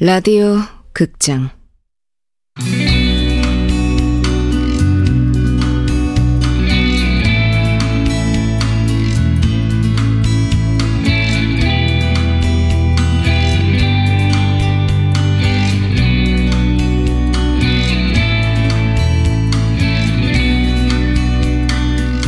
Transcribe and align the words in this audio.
라디오 0.00 0.58
극장. 0.92 1.50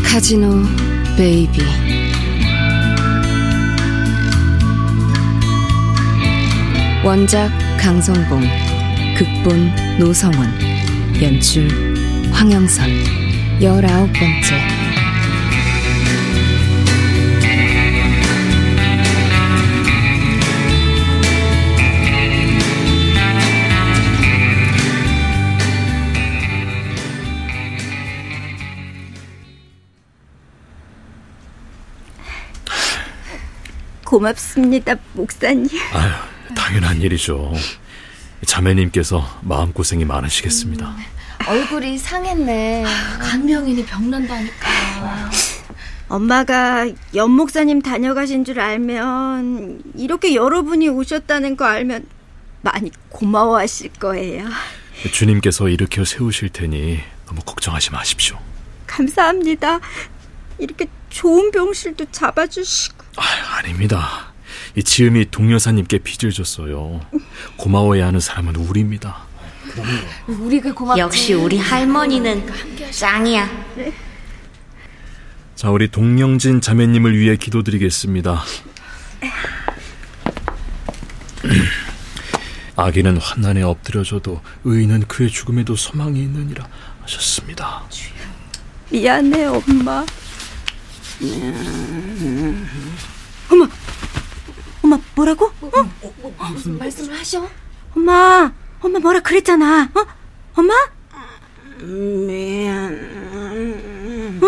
카지노 0.03 0.65
베이비 1.17 1.61
원작 7.11 7.51
강성봉 7.77 8.41
극본 9.19 9.99
노성원 9.99 10.49
연출 11.21 11.67
황영선 12.31 12.89
열아홉 13.61 14.13
번째 14.13 14.81
고맙습니다, 34.05 34.95
목사님. 35.15 35.69
아유, 35.93 36.30
당연한 36.55 37.01
일이죠. 37.01 37.53
자매님께서 38.47 39.41
마음고생이 39.43 40.05
많으시겠습니다. 40.05 40.89
음, 40.89 40.97
얼굴이 41.47 41.99
상했네. 41.99 42.85
강명인이 43.21 43.85
병난다니까. 43.87 45.31
엄마가 46.09 46.89
연 47.15 47.31
목사님 47.31 47.83
다녀가신 47.83 48.45
줄 48.45 48.59
알면 48.61 49.83
이렇게 49.97 50.35
여러분이 50.35 50.89
오셨다는 50.89 51.57
거 51.57 51.65
알면 51.67 52.07
많이 52.63 52.91
고마워하실 53.11 53.93
거예요. 54.01 54.47
주님께서 55.13 55.69
일으켜 55.69 56.05
세우실 56.05 56.51
테니 56.51 57.01
너무 57.27 57.41
걱정하지 57.43 57.93
마십시오. 57.93 58.39
감사합니다. 58.87 59.79
이렇게 60.59 60.87
좋은 61.11 61.51
병실도 61.53 62.07
잡아주시고. 62.11 63.05
아, 63.17 63.23
아닙니다. 63.59 64.33
이 64.77 64.83
지음이 64.83 65.31
동여사님께 65.31 65.99
빚을 65.99 66.33
줬어요. 66.33 67.01
고마워해야 67.57 68.07
하는 68.07 68.21
사람은 68.21 68.57
우리입니다. 68.57 69.25
우리가 70.27 70.73
고맙지. 70.73 71.01
역시 71.01 71.33
우리 71.35 71.59
할머니는 71.59 72.47
짱이야. 72.91 73.49
자, 75.55 75.71
우리 75.71 75.89
동영진 75.89 76.61
자매님을 76.61 77.17
위해 77.19 77.37
기도드리겠습니다. 77.37 78.43
아기는 82.77 83.17
환난에 83.19 83.63
엎드려져도 83.63 84.41
의인은 84.65 85.07
그의 85.07 85.29
죽음에도 85.31 85.77
소망이 85.77 86.21
있느니라 86.23 86.67
하셨습니다. 87.03 87.85
미안해, 88.91 89.45
엄마. 89.47 90.07
엄마, 93.51 93.65
엄마 93.67 93.69
뭐라고? 95.21 95.53
어? 95.61 95.71
무슨 96.51 96.79
말씀을 96.79 97.19
하셔? 97.19 97.47
엄마, 97.95 98.51
엄마 98.81 98.99
뭐라 99.01 99.21
그랬잖아. 99.21 99.91
어? 99.95 100.07
엄마? 100.55 100.73
미안. 102.27 103.21
어? 104.43 104.47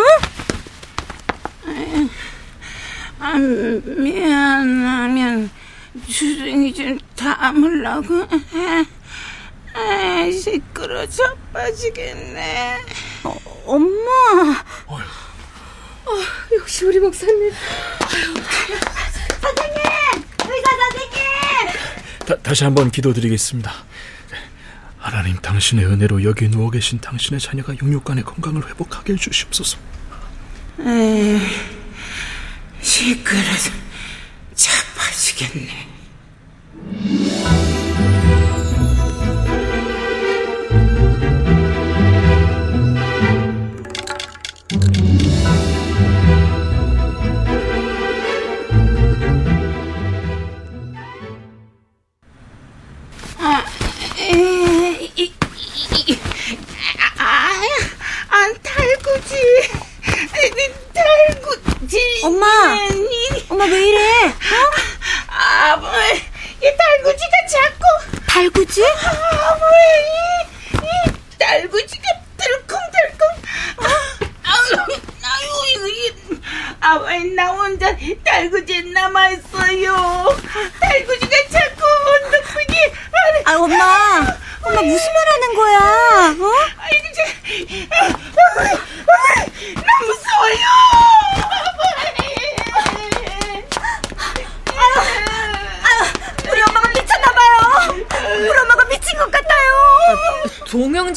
아, 3.21 3.37
미안하면 3.38 5.50
주둥이 6.09 6.72
좀 6.72 6.99
담으려고 7.16 8.22
해. 8.22 8.87
아, 9.75 10.31
시끄러 10.31 11.06
자빠지겠네. 11.06 12.78
어, 13.25 13.37
엄마. 13.66 14.11
어, 14.87 14.99
역시 16.56 16.87
우리 16.87 16.99
목사님. 16.99 17.43
의사 17.43 17.59
선생님! 19.41 19.81
다, 22.32 22.37
다시 22.43 22.65
한번 22.65 22.91
기도드리겠습니다. 22.91 23.70
하나님 24.97 25.37
당신의 25.37 25.84
은혜로 25.87 26.25
여기 26.25 26.48
누워 26.48 26.70
계신 26.70 26.98
당신의 27.00 27.41
자녀가 27.41 27.75
영육간의 27.82 28.25
건강을 28.25 28.69
회복하게 28.69 29.15
해주시옵소서. 29.15 29.76
시끄러서 32.81 33.70
자빠지겠네. 34.54 35.88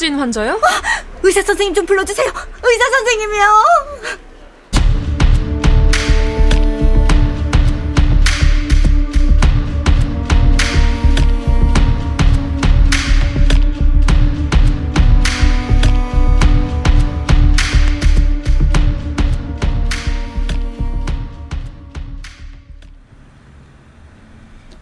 동영진 0.06 0.20
환자요? 0.20 0.60
의사 1.22 1.42
선생님 1.42 1.74
좀 1.74 1.84
불러주세요. 1.84 2.26
의사 2.26 2.90
선생님이요. 2.90 3.44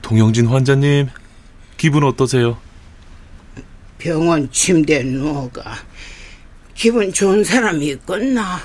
동영진 0.02 0.46
환자님, 0.48 1.08
기분 1.78 2.04
어떠세요? 2.04 2.58
병원 3.98 4.50
침대에 4.50 5.02
누워가 5.02 5.76
기분 6.74 7.12
좋은 7.12 7.44
사람이 7.44 7.86
있겠나? 7.86 8.60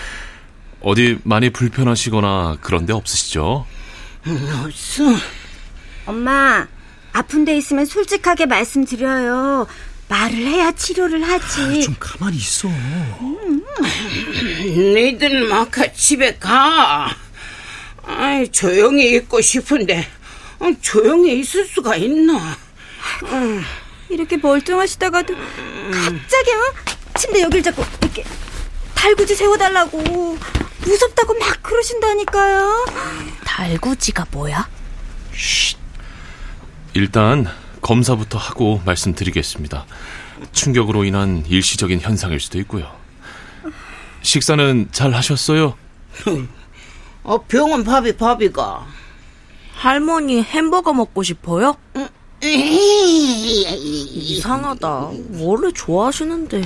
어디 0.80 1.18
많이 1.24 1.50
불편하시거나 1.50 2.58
그런 2.60 2.86
데 2.86 2.92
없으시죠? 2.92 3.66
없어. 4.64 5.04
엄마, 6.06 6.66
아픈 7.12 7.44
데 7.44 7.56
있으면 7.56 7.86
솔직하게 7.86 8.46
말씀드려요. 8.46 9.66
말을 10.08 10.36
해야 10.36 10.72
치료를 10.72 11.22
하지. 11.22 11.82
좀 11.82 11.96
가만히 11.98 12.36
있어. 12.36 12.68
니들 14.60 15.48
마카 15.48 15.92
집에 15.92 16.36
가. 16.36 17.08
아이, 18.06 18.46
조용히 18.48 19.14
있고 19.16 19.40
싶은데 19.40 20.06
어, 20.58 20.70
조용히 20.82 21.40
있을 21.40 21.66
수가 21.66 21.96
있나? 21.96 22.56
이 23.22 23.60
렇게 24.10 24.36
멀쩡하시다가도 24.36 25.34
갑자기 25.34 26.50
어? 26.52 27.18
침대 27.18 27.40
여길 27.42 27.62
잡고 27.62 27.82
이렇게 28.02 28.24
달구지 28.94 29.34
세워달라고 29.34 30.38
무섭다고 30.80 31.34
막 31.34 31.62
그러신다니까요. 31.62 32.86
달구지가 33.44 34.26
뭐야? 34.30 34.68
일단 36.94 37.46
검사부터 37.80 38.38
하고 38.38 38.80
말씀드리겠습니다. 38.84 39.86
충격으로 40.52 41.04
인한 41.04 41.44
일시적인 41.46 42.00
현상일 42.00 42.40
수도 42.40 42.58
있고요. 42.60 42.90
식사는 44.22 44.88
잘 44.92 45.12
하셨어요? 45.12 45.76
어, 47.22 47.38
병원 47.44 47.84
밥이 47.84 48.16
밥이가. 48.16 48.86
할머니 49.74 50.42
햄버거 50.42 50.92
먹고 50.92 51.22
싶어요? 51.22 51.76
이상하다. 54.14 55.10
원래 55.38 55.72
좋아하시는데. 55.72 56.62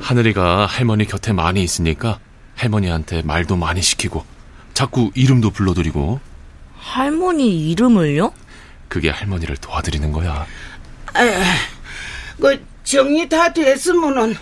하늘이가 0.00 0.66
할머니 0.66 1.06
곁에 1.06 1.32
많이 1.32 1.62
있으니까 1.62 2.18
할머니한테 2.54 3.22
말도 3.22 3.56
많이 3.56 3.82
시키고 3.82 4.24
자꾸 4.74 5.10
이름도 5.14 5.50
불러드리고 5.50 6.20
할머니 6.78 7.70
이름을요? 7.70 8.32
그게 8.88 9.10
할머니를 9.10 9.56
도와드리는 9.56 10.12
거야. 10.12 10.46
그 12.40 12.64
정리 12.84 13.28
다 13.28 13.52
됐으면은 13.52 14.36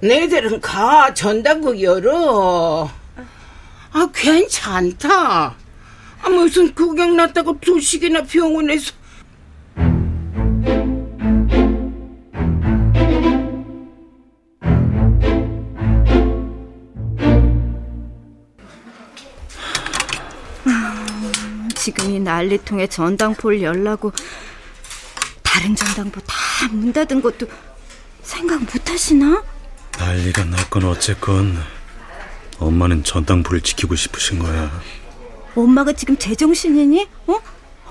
너희들은 0.00 0.60
가 0.60 1.12
전당국 1.14 1.80
열어. 1.82 2.90
아 3.92 4.08
괜찮다. 4.14 5.54
아 6.22 6.28
무슨 6.28 6.72
구경 6.74 7.16
났다고 7.16 7.58
두 7.60 7.80
시기나 7.80 8.22
병원에서. 8.22 8.92
지금 21.80 22.10
이 22.10 22.20
난리통에 22.20 22.86
전당포를 22.88 23.62
열라고 23.62 24.12
다른 25.42 25.74
전당포 25.74 26.20
다 26.20 26.34
문 26.72 26.92
닫은 26.92 27.22
것도 27.22 27.46
생각 28.22 28.60
못 28.60 28.90
하시나? 28.90 29.42
난리가 29.98 30.44
났건 30.44 30.84
어쨌건 30.84 31.56
엄마는 32.58 33.02
전당포를 33.02 33.62
지키고 33.62 33.96
싶으신 33.96 34.38
거야. 34.38 34.70
엄마가 35.54 35.94
지금 35.94 36.18
제정신이니? 36.18 37.08
어? 37.28 37.40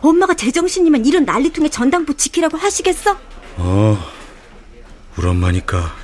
엄마가 0.02 0.36
제정신이면 0.36 1.06
이런 1.06 1.26
난리통에 1.26 1.70
전당포 1.70 2.14
지키라고 2.16 2.58
하시겠어? 2.58 3.18
어, 3.58 4.12
우리 5.18 5.28
엄마니까 5.28 5.96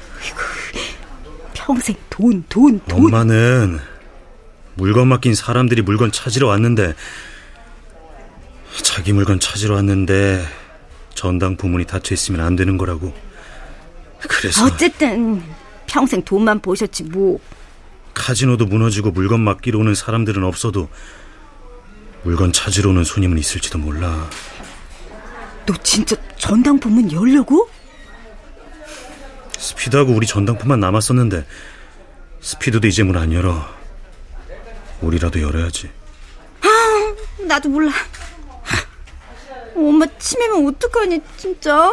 평생 1.54 1.96
돈, 2.10 2.44
돈, 2.50 2.82
돈. 2.88 3.06
엄마는 3.06 3.80
물건 4.74 5.08
맡긴 5.08 5.36
사람들이 5.36 5.84
물건 5.84 6.12
찾으러 6.12 6.48
왔는데 6.48 6.96
자기 8.84 9.14
물건 9.14 9.40
찾으러 9.40 9.76
왔는데 9.76 10.46
전당포 11.14 11.68
문이 11.68 11.86
닫혀 11.86 12.14
있으면 12.14 12.42
안 12.42 12.56
되는 12.56 12.78
거라고. 12.78 13.14
그래서 14.28 14.66
어쨌든 14.66 15.42
평생 15.88 16.22
돈만 16.24 16.60
보셨지 16.60 17.04
뭐. 17.06 17.40
카지노도 18.14 18.66
무너지고 18.66 19.12
물건 19.12 19.42
맡기러 19.42 19.80
오는 19.80 19.94
사람들은 19.94 20.44
없어도 20.44 20.90
물건 22.24 22.52
찾으러 22.52 22.90
오는 22.90 23.04
손님은 23.04 23.38
있을지도 23.38 23.78
몰라. 23.78 24.30
너 25.66 25.74
진짜 25.84 26.16
전당포 26.38 26.90
문 26.90 27.12
열려고? 27.12 27.70
스피드하고 29.58 30.14
우리 30.14 30.28
전당포만 30.28 30.80
남았었는데 30.80 31.46
스피드도 32.42 32.88
이제 32.88 33.04
문 33.04 33.18
안 33.18 33.34
열어. 33.34 33.66
우리라도 35.02 35.42
열어야지. 35.42 35.90
나도 37.48 37.70
몰라. 37.70 37.92
엄마 39.76 40.06
치매면 40.18 40.68
어떡하니 40.68 41.22
진짜? 41.38 41.92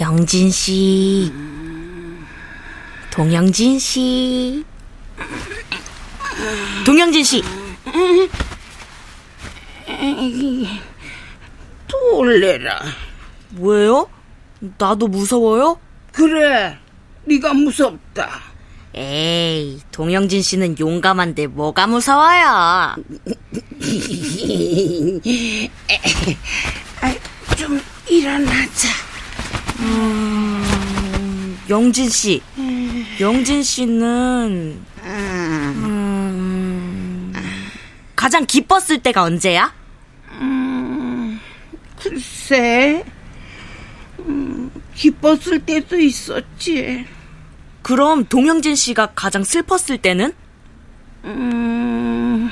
영진 0.00 0.50
씨. 0.50 1.41
동영진 3.12 3.78
씨. 3.78 4.64
동영진 6.86 7.22
씨. 7.22 7.42
또 11.86 12.16
올래라. 12.16 12.80
왜요? 13.58 14.08
나도 14.78 15.08
무서워요? 15.08 15.78
그래. 16.10 16.78
네가 17.26 17.52
무섭다. 17.52 18.40
에이, 18.94 19.80
동영진 19.90 20.40
씨는 20.40 20.78
용감한데 20.78 21.48
뭐가 21.48 21.86
무서워요? 21.86 22.46
아, 27.02 27.14
좀 27.56 27.78
일어나자. 28.08 28.88
영진 31.68 32.08
씨. 32.08 32.42
영진 33.22 33.62
씨는 33.62 34.82
음, 35.04 36.52
가장 38.16 38.44
기뻤을 38.44 39.00
때가 39.00 39.22
언제야? 39.22 39.72
글쎄, 42.00 43.04
음, 44.18 44.72
기뻤을 44.96 45.64
때도 45.64 46.00
있었지. 46.00 47.06
그럼 47.82 48.24
동영진 48.24 48.74
씨가 48.74 49.12
가장 49.14 49.44
슬펐을 49.44 49.98
때는? 49.98 50.32
음, 51.22 52.50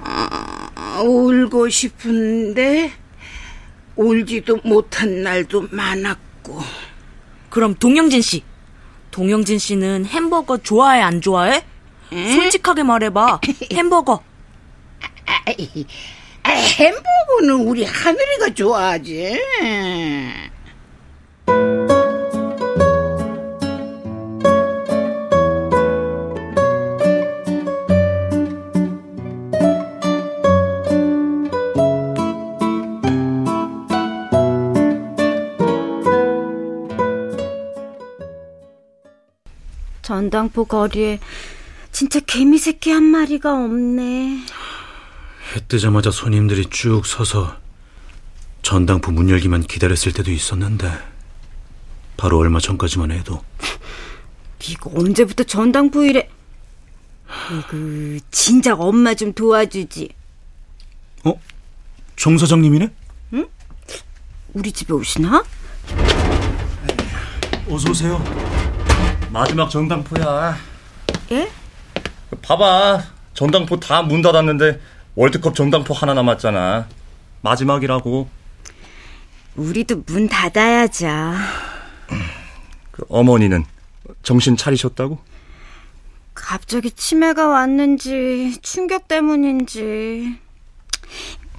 아, 0.00 1.02
울고 1.02 1.68
싶은데 1.68 2.90
울지도 3.96 4.60
못한 4.64 5.22
날도 5.22 5.68
많았고. 5.70 6.62
그럼 7.50 7.74
동영진 7.74 8.22
씨. 8.22 8.42
동영진 9.14 9.60
씨는 9.60 10.06
햄버거 10.06 10.58
좋아해 10.58 11.00
안 11.00 11.20
좋아해? 11.20 11.64
솔직하게 12.10 12.82
말해봐. 12.82 13.40
햄버거. 13.72 14.24
아, 16.42 16.50
햄버거는 16.50 17.54
우리 17.64 17.84
하늘이가 17.84 18.54
좋아하지. 18.54 19.40
전당포 40.04 40.66
거리에 40.66 41.18
진짜 41.90 42.20
개미 42.20 42.58
새끼 42.58 42.90
한 42.90 43.02
마리가 43.04 43.52
없네. 43.64 44.44
해 45.54 45.60
뜨자마자 45.66 46.10
손님들이 46.10 46.66
쭉 46.66 47.04
서서 47.06 47.56
전당포 48.62 49.10
문 49.12 49.28
열기만 49.30 49.62
기다렸을 49.62 50.12
때도 50.12 50.30
있었는데 50.30 50.90
바로 52.16 52.38
얼마 52.38 52.60
전까지만 52.60 53.10
해도 53.10 53.42
이거 54.68 54.90
언제부터 54.94 55.44
전당포 55.44 56.04
일에 56.04 56.28
그 57.68 58.18
진작 58.30 58.80
엄마 58.80 59.14
좀 59.14 59.32
도와주지. 59.32 60.10
어? 61.24 61.40
정 62.16 62.38
사장님이네? 62.38 62.92
우리 64.54 64.70
집에 64.70 64.92
오시나? 64.92 65.42
어서 67.68 67.90
오세요. 67.90 68.53
마지막 69.34 69.68
전당포야. 69.68 70.56
예? 71.32 71.50
봐봐. 72.40 73.02
전당포 73.34 73.80
다 73.80 74.02
문 74.02 74.22
닫았는데 74.22 74.80
월드컵 75.16 75.56
전당포 75.56 75.92
하나 75.92 76.14
남았잖아. 76.14 76.86
마지막이라고. 77.42 78.28
우리도 79.56 80.04
문 80.06 80.28
닫아야죠. 80.28 81.06
그 82.92 83.04
어머니는 83.08 83.64
정신 84.22 84.56
차리셨다고? 84.56 85.18
갑자기 86.34 86.92
치매가 86.92 87.48
왔는지 87.48 88.56
충격 88.62 89.08
때문인지 89.08 90.38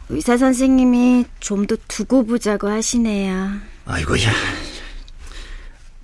의사 0.07 0.37
선생님이 0.37 1.25
좀 1.41 1.67
더 1.67 1.75
두고 1.89 2.25
보자고 2.25 2.69
하시네요. 2.69 3.49
아이고야. 3.85 4.29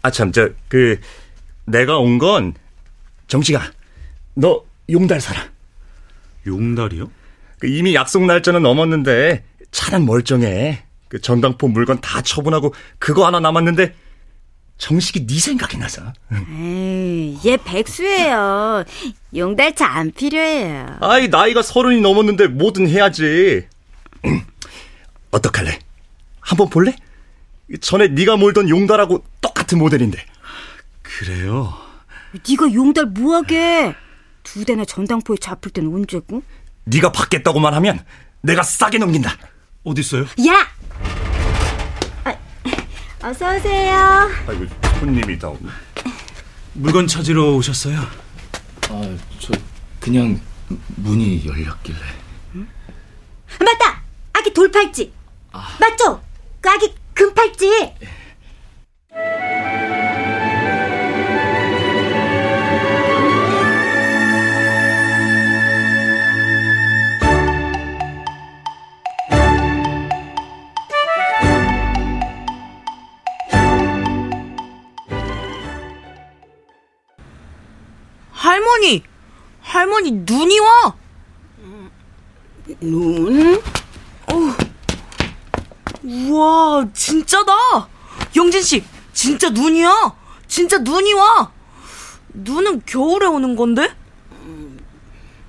아참 0.01 0.34
저 0.34 0.50
그 0.68 1.00
내가 1.65 1.98
온 1.98 2.18
건 2.20 2.53
정식아, 3.27 3.62
너 4.36 4.63
용달 4.89 5.22
사라. 5.22 5.41
용달이요? 6.46 7.10
그 7.60 7.68
이미 7.68 7.94
약속 7.96 8.25
날짜는 8.25 8.62
넘었는데 8.63 9.44
차는 9.72 10.06
멀쩡해. 10.06 10.84
그 11.08 11.22
전당포 11.22 11.68
물건 11.68 12.00
다 12.01 12.22
처분하고 12.22 12.74
그거 13.00 13.25
하나 13.25 13.39
남았는데 13.39 13.94
정식이 14.77 15.27
네 15.27 15.39
생각이 15.39 15.77
나서. 15.77 16.01
에이, 16.34 17.38
얘 17.46 17.58
백수예요. 17.58 18.84
용달차 19.36 19.86
안 19.88 20.12
필요해요. 20.12 20.98
아이 21.01 21.27
나이가 21.27 21.62
서른이 21.62 22.01
넘었는데 22.01 22.48
뭐든 22.48 22.89
해야지. 22.89 23.68
어떡할래? 25.32 25.80
한번 26.39 26.70
볼래? 26.70 26.96
전에 27.80 28.08
네가 28.10 28.38
몰던 28.38 28.70
용달하고 28.70 29.24
똑같은 29.39 29.77
모델인데. 29.77 30.25
그래요? 31.20 31.74
네가 32.48 32.74
용달 32.74 33.08
뭐하게? 33.08 33.96
두 34.44 34.65
대나 34.65 34.86
전당포에 34.86 35.38
잡힐 35.38 35.72
땐 35.72 35.88
언제고? 35.88 36.41
네가 36.86 37.12
받겠다고만 37.12 37.74
하면 37.75 38.03
내가 38.41 38.63
싸게 38.63 38.98
넘긴다. 38.98 39.36
어딨어요? 39.84 40.24
야! 40.48 40.68
아, 42.24 43.27
어서 43.27 43.56
오세요. 43.56 44.30
아이고 44.48 44.65
손님이 45.00 45.38
다 45.38 45.50
오네. 45.50 45.70
물건 46.74 47.06
찾으러 47.08 47.51
오셨어요? 47.56 48.00
아, 48.89 49.18
저 49.39 49.53
그냥 50.00 50.39
문이 50.96 51.46
열렸길래. 51.46 52.00
맞다! 53.60 54.01
아기 54.34 54.53
돌팔찌. 54.53 55.13
맞죠? 55.51 56.24
그 56.62 56.70
아기 56.70 56.96
금팔찌. 57.13 57.94
할 59.12 59.90
할머니 79.72 80.12
눈이 80.12 80.60
와. 80.60 80.94
눈? 82.82 83.62
우와, 86.04 86.86
진짜다. 86.94 87.54
영진 88.36 88.62
씨, 88.62 88.84
진짜 89.13 89.50
눈이야. 89.50 90.13
진짜 90.48 90.78
눈이 90.78 91.13
와. 91.13 91.54
눈은 92.34 92.82
겨울에 92.86 93.25
오는 93.28 93.56
건데? 93.56 93.96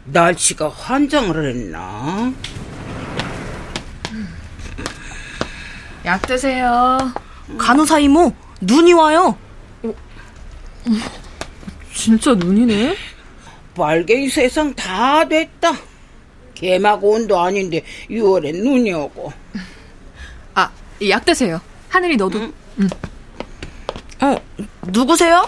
날씨가 0.05 0.69
환장을 0.69 1.45
했나? 1.45 2.33
약 6.05 6.23
드세요. 6.23 7.12
간호사 7.59 7.99
이모, 7.99 8.33
눈이 8.61 8.93
와요. 8.93 9.37
진짜 11.93 12.35
눈이네? 12.35 12.97
빨갱이 13.75 14.29
세상 14.29 14.75
다 14.75 15.26
됐다. 15.26 15.73
개막 16.55 17.02
온도 17.02 17.41
아닌데 17.41 17.83
6월에 18.11 18.55
눈이 18.62 18.93
오고. 18.93 19.33
아, 20.55 20.71
약 21.09 21.25
드세요. 21.25 21.61
하늘이 21.88 22.17
너도. 22.17 22.52
어, 24.21 24.37
누구세요? 24.88 25.45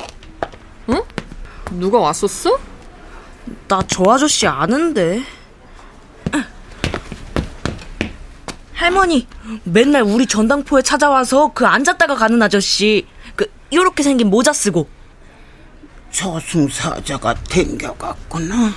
누가 1.72 1.98
왔었어? 1.98 2.58
나 3.68 3.80
저 3.88 4.04
아저씨 4.10 4.46
아는데. 4.46 5.22
할머니, 8.74 9.26
맨날 9.64 10.02
우리 10.02 10.26
전당포에 10.26 10.82
찾아와서 10.82 11.52
그 11.54 11.64
앉았다가 11.66 12.16
가는 12.16 12.40
아저씨. 12.42 13.06
그, 13.36 13.50
요렇게 13.72 14.02
생긴 14.02 14.28
모자 14.28 14.52
쓰고. 14.52 14.88
저승사자가 16.14 17.34
댕겨갔구나. 17.50 18.72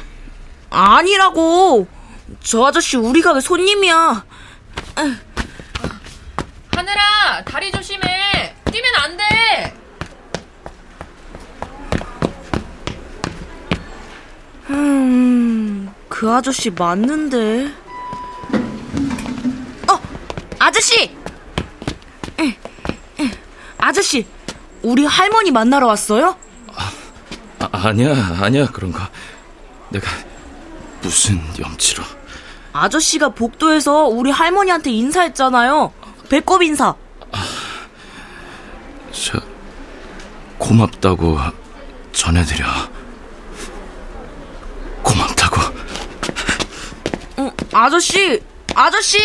아니라고. 0.71 1.87
저 2.43 2.65
아저씨 2.65 2.97
우리 2.97 3.21
가게 3.21 3.39
손님이야. 3.39 4.25
하늘아, 6.75 7.43
다리 7.45 7.71
조심해. 7.71 8.55
뛰면 8.65 8.91
안 8.95 9.17
돼. 9.17 9.73
음, 14.71 15.93
그 16.09 16.31
아저씨 16.33 16.71
맞는데. 16.71 17.67
어, 19.87 19.99
아저씨! 20.59 21.15
아저씨, 23.77 24.25
우리 24.81 25.05
할머니 25.05 25.51
만나러 25.51 25.87
왔어요? 25.87 26.35
아, 27.59 27.69
아니야, 27.71 28.13
아니야 28.41 28.67
그런 28.67 28.91
거. 28.91 28.99
내가 29.89 30.07
무슨 31.01 31.39
염치로? 31.59 32.03
아저씨가 32.73 33.29
복도에서 33.29 34.05
우리 34.05 34.29
할머니한테 34.29 34.91
인사했잖아요. 34.91 35.91
배꼽 36.29 36.61
인사. 36.61 36.93
저 39.11 39.39
고맙다고 40.57 41.39
전해드려. 42.11 42.65
고맙다고. 45.01 45.61
응, 47.39 47.51
아저씨, 47.73 48.41
아저씨! 48.75 49.17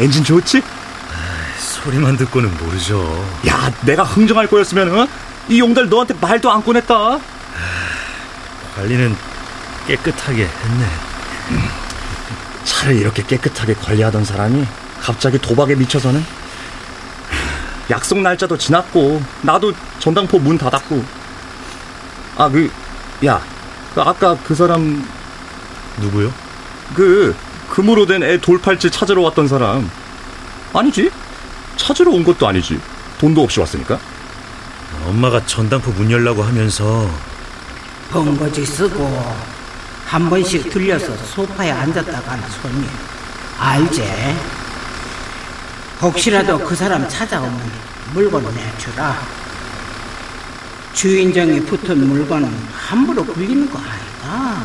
엔진 0.00 0.22
좋지? 0.24 0.62
소리만 1.58 2.16
듣고는 2.16 2.56
모르죠. 2.58 3.00
야, 3.46 3.72
내가 3.82 4.02
흥정할 4.04 4.46
거였으면 4.46 4.98
어? 4.98 5.08
이 5.48 5.60
용달 5.60 5.88
너한테 5.88 6.14
말도 6.20 6.50
안 6.50 6.62
꺼냈다. 6.62 7.18
관리는 8.76 9.16
깨끗하게 9.86 10.44
했네. 10.46 10.86
차를 12.64 12.96
이렇게 12.96 13.22
깨끗하게 13.22 13.74
관리하던 13.74 14.24
사람이 14.24 14.66
갑자기 15.00 15.38
도박에 15.38 15.74
미쳐서는 15.74 16.24
약속 17.90 18.20
날짜도 18.20 18.58
지났고 18.58 19.22
나도 19.40 19.72
전당포 19.98 20.38
문 20.38 20.58
닫았고 20.58 21.02
아그야 22.36 23.40
그 23.94 24.00
아까 24.02 24.36
그 24.44 24.54
사람 24.54 25.08
누구요? 25.96 26.32
그 26.94 27.34
금으로 27.78 28.06
된 28.06 28.24
애 28.24 28.36
돌팔찌 28.40 28.90
찾으러 28.90 29.22
왔던 29.22 29.46
사람. 29.46 29.88
아니지. 30.74 31.12
찾으러 31.76 32.10
온 32.10 32.24
것도 32.24 32.48
아니지. 32.48 32.80
돈도 33.20 33.40
없이 33.40 33.60
왔으니까. 33.60 34.00
엄마가 35.06 35.46
전당포 35.46 35.92
문 35.92 36.10
열라고 36.10 36.42
하면서. 36.42 37.08
번거지 38.10 38.66
쓰고. 38.66 39.32
한 40.06 40.28
번씩 40.28 40.70
들려서 40.70 41.16
소파에 41.18 41.70
앉았다 41.70 42.20
가는 42.22 42.42
손님 42.60 42.84
알지? 43.60 44.02
혹시라도 46.02 46.58
그 46.58 46.74
사람 46.74 47.08
찾아오면 47.08 47.70
물건 48.12 48.42
내주라. 48.56 49.16
주인정이 50.94 51.60
붙은 51.66 52.08
물건은 52.08 52.52
함부로 52.72 53.24
굴리는 53.24 53.70
거 53.70 53.78
아니다 53.78 54.62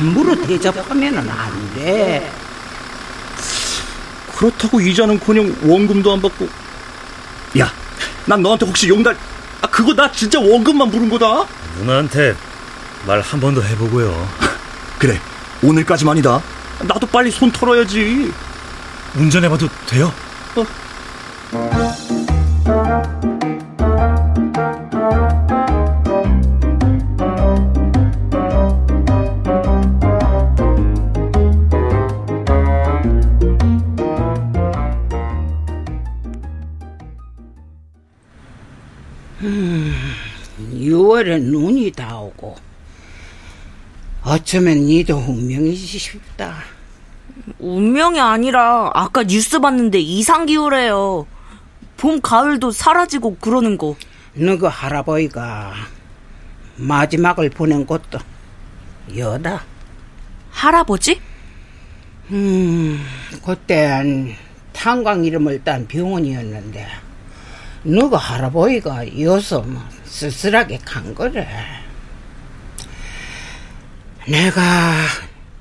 함부로 0.00 0.34
대접하면 0.46 1.18
안 1.30 1.74
돼. 1.74 2.30
그렇다고 4.36 4.78
이자는커녕 4.80 5.56
원금도 5.62 6.12
안 6.12 6.20
받고. 6.20 6.46
야 7.58 7.72
난 8.26 8.42
너한테 8.42 8.66
혹시 8.66 8.88
용달 8.88 9.16
아 9.62 9.66
그거 9.68 9.94
나 9.94 10.10
진짜 10.10 10.38
원금만 10.40 10.90
부른 10.90 11.08
거다? 11.08 11.46
누나한테 11.78 12.34
말 13.06 13.20
한 13.22 13.40
번 13.40 13.54
더 13.54 13.62
해보고요. 13.62 14.28
그래 14.98 15.18
오늘까지만이다. 15.62 16.42
나도 16.82 17.06
빨리 17.06 17.30
손 17.30 17.50
털어야지. 17.50 18.30
운전해봐도 19.14 19.68
돼요? 19.86 20.12
6월에 41.16 41.40
눈이 41.40 41.92
다 41.92 42.18
오고 42.18 42.56
어쩌면 44.22 44.86
니도 44.86 45.16
운명이지 45.16 45.98
싶다. 45.98 46.56
운명이 47.58 48.20
아니라 48.20 48.90
아까 48.92 49.22
뉴스 49.24 49.60
봤는데 49.60 49.98
이상 49.98 50.46
기후래요. 50.46 51.26
봄, 51.96 52.20
가을도 52.20 52.70
사라지고 52.72 53.36
그러는 53.36 53.78
거. 53.78 53.96
너그 54.34 54.66
할아버지가 54.66 55.72
마지막을 56.76 57.50
보낸 57.50 57.86
곳도 57.86 58.18
여다. 59.16 59.64
할아버지? 60.50 61.20
음, 62.30 63.00
그땐 63.44 64.34
탄광 64.72 65.24
이름을 65.24 65.62
딴 65.64 65.86
병원이었는데 65.86 66.86
너가 67.84 68.18
할아버지가 68.18 69.04
이어서 69.04 69.62
뭐 69.62 69.80
쓸쓸하게 70.06 70.78
간 70.84 71.14
거래. 71.14 71.46
내가 74.26 74.62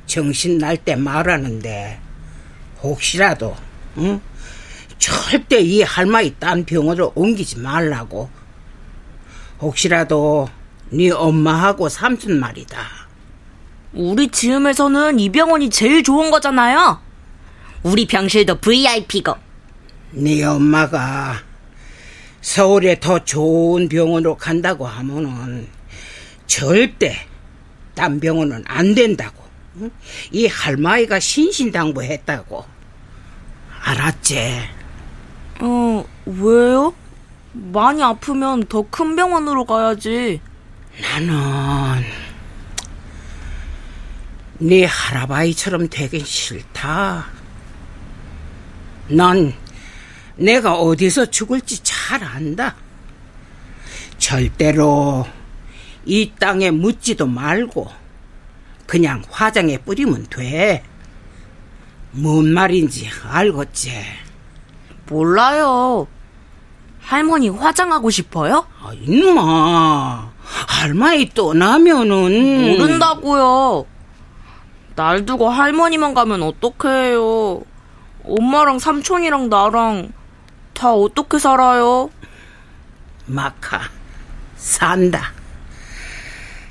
정신 0.06 0.58
날 0.58 0.78
때 0.78 0.96
말하는데 0.96 2.00
혹시라도 2.82 3.56
응? 3.98 4.22
절대 4.98 5.60
이 5.60 5.82
할머니 5.82 6.34
딴 6.36 6.66
병원으로 6.66 7.12
옮기지 7.16 7.60
말라고. 7.60 8.30
혹시라도 9.60 10.50
네 10.90 11.12
엄마하고 11.12 11.90
삼촌 11.90 12.40
말이다. 12.40 12.80
우리 13.94 14.28
지음에서는 14.28 15.20
이 15.20 15.32
병원이 15.32 15.70
제일 15.70 16.04
좋은 16.04 16.30
거잖아요. 16.32 17.00
우리 17.84 18.06
병실도 18.08 18.60
VIP고. 18.60 19.36
네 20.12 20.44
엄마가 20.44 21.40
서울에 22.46 23.00
더 23.00 23.26
좋은 23.26 23.90
병원으로 23.90 24.38
간다고 24.38 24.86
하면은 24.86 25.68
절대 26.46 27.18
딴 27.96 28.20
병원은 28.20 28.64
안 28.68 28.94
된다고. 28.94 29.44
응? 29.78 29.90
이 30.32 30.46
할머니가 30.46 31.20
신신당부했다고. 31.20 32.64
알았지? 33.82 34.60
어, 35.62 36.06
왜요? 36.28 36.94
많이 37.52 38.04
아프면 38.04 38.64
더 38.68 38.84
큰 38.92 39.16
병원으로 39.16 39.66
가야지. 39.66 40.40
나는 41.02 42.04
네 44.60 44.86
할아버지처럼 44.86 45.90
되긴 45.90 46.24
싫다. 46.24 47.26
난 49.08 49.52
내가 50.38 50.76
어디서 50.76 51.28
죽을지 51.28 51.82
잘 51.84 52.24
안다. 52.24 52.76
절대로 54.18 55.26
이 56.06 56.32
땅에 56.40 56.72
묻지도 56.72 57.26
말고 57.28 57.88
그냥 58.86 59.24
화장에 59.30 59.78
뿌리면 59.80 60.28
돼. 60.30 60.84
뭔 62.12 62.54
말인지 62.54 63.10
알겠지? 63.30 63.92
몰라요. 65.08 66.08
할머니 67.00 67.50
화장하고 67.50 68.10
싶어요? 68.10 68.66
아, 68.82 68.92
이놈아. 68.94 70.32
할머니 70.44 71.30
떠나면은. 71.30 72.78
모른다고요. 72.78 73.86
날 74.96 75.26
두고 75.26 75.50
할머니만 75.50 76.14
가면 76.14 76.42
어떡해요. 76.42 77.62
엄마랑 78.24 78.80
삼촌이랑 78.80 79.50
나랑 79.50 80.14
다 80.76 80.94
어떻게 80.94 81.40
살아요? 81.40 82.12
마카, 83.26 83.82
산다. 84.58 85.32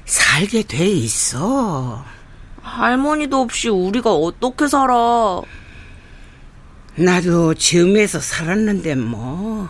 살게 0.05 0.63
돼 0.63 0.87
있어. 0.87 2.05
할머니도 2.63 3.41
없이 3.41 3.69
우리가 3.71 4.13
어떻게 4.13 4.69
살아? 4.69 5.41
나도 6.97 7.55
즈음에서 7.55 8.21
살았는데 8.21 8.95
뭐. 8.95 9.69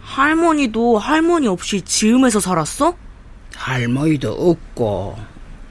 할머니도 0.00 0.98
할머니 0.98 1.46
없이 1.48 1.82
즈음에서 1.82 2.40
살았어? 2.40 2.96
할머니도 3.54 4.32
없고, 4.32 5.18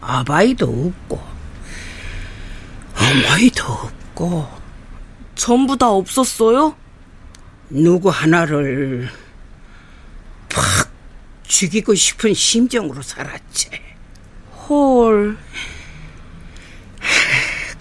아바이도 0.02 0.66
없고, 0.66 1.20
어머니도 2.96 3.64
없고. 3.64 4.48
전부 5.36 5.78
다 5.78 5.90
없었어요? 5.90 6.76
누구 7.70 8.10
하나를 8.10 9.10
팍 10.50 10.92
죽이고 11.44 11.94
싶은 11.96 12.34
심정으로 12.34 13.02
살았지. 13.02 13.70
헐. 14.68 15.38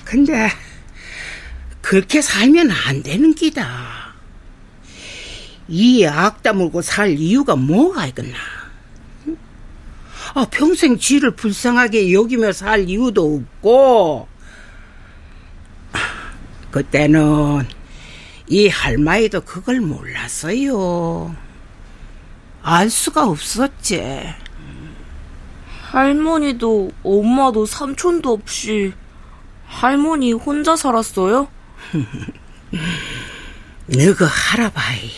근데 0.05 0.51
그렇게 1.83 2.21
살면 2.23 2.71
안 2.71 3.03
되는 3.03 3.35
기다. 3.35 4.15
이 5.69 6.05
악 6.07 6.43
다물고 6.43 6.81
살 6.81 7.11
이유가 7.11 7.57
뭐가 7.57 8.07
있겠나? 8.07 8.37
아, 10.35 10.47
평생 10.51 10.99
쥐를 10.99 11.33
불쌍하게 11.33 12.13
여기며 12.13 12.53
살 12.53 12.89
이유도 12.89 13.37
없고, 13.63 14.29
그때는 16.71 17.67
이 18.49 18.69
할머니도 18.69 19.43
그걸 19.43 19.81
몰랐어요. 19.81 21.35
알 22.63 22.89
수가 22.91 23.29
없었지. 23.29 24.35
할머니도 25.91 26.91
엄마도 27.03 27.67
삼촌도 27.67 28.33
없이 28.33 28.93
할머니 29.67 30.33
혼자 30.33 30.77
살았어요? 30.77 31.49
너그 33.87 34.27
할아바이, 34.29 35.11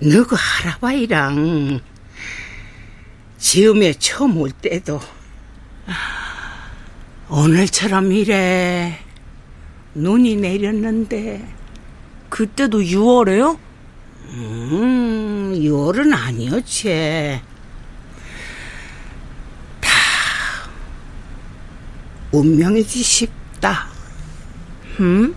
너그 0.00 0.34
할아바이랑 0.38 1.80
지음에 3.36 3.92
처음 3.94 4.38
올 4.38 4.50
때도 4.50 5.00
오늘처럼 7.28 8.12
이래 8.12 8.98
눈이 9.94 10.36
내렸는데 10.36 11.46
그때도 12.32 12.80
6월에요? 12.80 13.58
음, 14.30 15.52
6월은 15.54 16.14
아니었지. 16.14 17.42
다 19.82 19.90
운명이지 22.32 23.02
싶다. 23.02 23.86
음? 25.00 25.34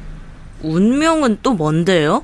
운명은 0.61 1.39
또 1.43 1.53
뭔데요? 1.53 2.23